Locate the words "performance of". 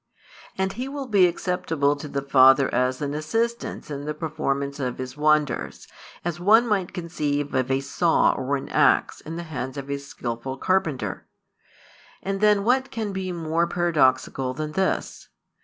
4.15-4.97